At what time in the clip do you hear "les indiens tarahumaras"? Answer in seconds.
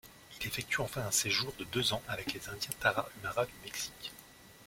2.33-3.45